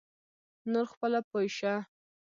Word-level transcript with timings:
نور 0.71 0.85
خپله 0.93 1.19
پوی 1.29 1.47
شه. 1.57 1.73